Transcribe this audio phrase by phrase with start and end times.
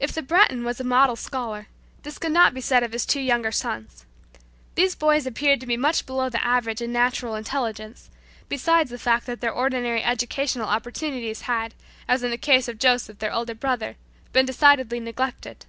[0.00, 1.66] If the Breton was a model scholar,
[2.02, 4.06] this could not be said of his two younger sons.
[4.74, 8.08] These boys appeared to be much below the average in natural intelligence,
[8.48, 11.74] besides the fact that their ordinary educational opportunities had,
[12.08, 13.96] as in the case of Joseph, their older brother,
[14.32, 15.66] been decidedly neglected.